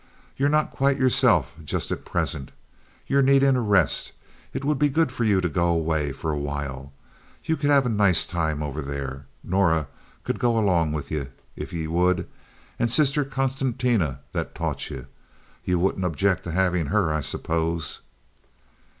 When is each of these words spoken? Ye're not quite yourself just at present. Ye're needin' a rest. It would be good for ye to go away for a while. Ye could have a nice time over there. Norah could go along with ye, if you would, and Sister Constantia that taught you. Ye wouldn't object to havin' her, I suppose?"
Ye're 0.35 0.49
not 0.49 0.71
quite 0.71 0.97
yourself 0.97 1.53
just 1.63 1.91
at 1.91 2.05
present. 2.05 2.49
Ye're 3.05 3.21
needin' 3.21 3.55
a 3.55 3.61
rest. 3.61 4.13
It 4.51 4.65
would 4.65 4.79
be 4.79 4.89
good 4.89 5.11
for 5.11 5.25
ye 5.25 5.39
to 5.39 5.47
go 5.47 5.67
away 5.67 6.11
for 6.11 6.31
a 6.31 6.39
while. 6.39 6.91
Ye 7.45 7.55
could 7.55 7.69
have 7.69 7.85
a 7.85 7.89
nice 7.89 8.25
time 8.25 8.63
over 8.63 8.81
there. 8.81 9.27
Norah 9.43 9.89
could 10.23 10.39
go 10.39 10.57
along 10.57 10.91
with 10.91 11.11
ye, 11.11 11.27
if 11.55 11.71
you 11.71 11.91
would, 11.91 12.27
and 12.79 12.89
Sister 12.89 13.23
Constantia 13.23 14.21
that 14.33 14.55
taught 14.55 14.89
you. 14.89 15.05
Ye 15.63 15.75
wouldn't 15.75 16.03
object 16.03 16.45
to 16.45 16.51
havin' 16.51 16.87
her, 16.87 17.13
I 17.13 17.21
suppose?" 17.21 18.01